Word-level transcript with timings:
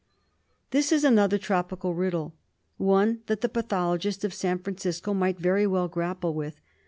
This 0.71 0.91
is 0.91 1.03
another 1.03 1.37
tropical 1.37 1.93
riddle. 1.93 2.33
One 2.77 3.19
that 3.27 3.41
the 3.41 3.49
patho 3.49 3.95
logist 3.99 4.23
of 4.23 4.33
San 4.33 4.57
Francisco 4.57 5.13
might 5.13 5.37
very 5.37 5.67
well 5.67 5.87
grapple 5.87 6.33
with. 6.33 6.59